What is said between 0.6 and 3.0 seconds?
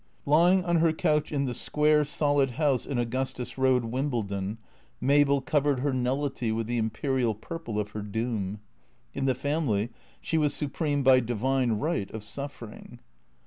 on her couch in the square, solid house in